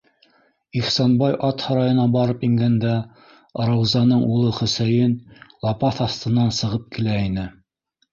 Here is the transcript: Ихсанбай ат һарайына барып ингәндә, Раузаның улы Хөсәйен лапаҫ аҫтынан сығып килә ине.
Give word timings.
Ихсанбай 0.77 1.33
ат 1.47 1.65
һарайына 1.65 2.05
барып 2.15 2.45
ингәндә, 2.47 2.93
Раузаның 3.71 4.23
улы 4.37 4.55
Хөсәйен 4.61 5.13
лапаҫ 5.67 6.01
аҫтынан 6.07 6.51
сығып 6.63 6.89
килә 6.97 7.19
ине. 7.27 7.45